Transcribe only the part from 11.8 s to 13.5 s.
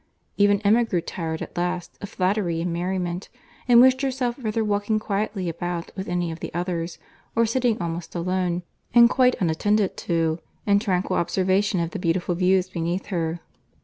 the beautiful views beneath her.